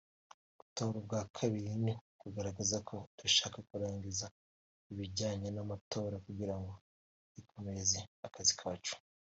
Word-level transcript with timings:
gutora 0.59 0.95
ubwa 1.01 1.21
kabiri 1.37 1.71
ni 1.83 1.93
ukugaragaza 2.13 2.77
ko 2.87 2.95
dushaka 3.19 3.57
kurangiza 3.67 4.25
ibijyanye 4.91 5.47
n’amatora 5.51 6.15
kugira 6.25 6.55
ngo 6.59 6.71
twikomereze 7.29 7.99
akazi 8.27 8.53
kacu 8.61 8.95